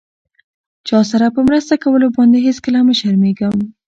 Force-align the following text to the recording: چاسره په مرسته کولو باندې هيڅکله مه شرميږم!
چاسره 0.87 1.27
په 1.35 1.41
مرسته 1.47 1.73
کولو 1.83 2.07
باندې 2.17 2.37
هيڅکله 2.45 2.79
مه 2.87 2.93
شرميږم! 2.99 3.55